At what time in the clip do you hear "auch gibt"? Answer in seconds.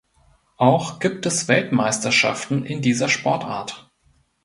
0.57-1.27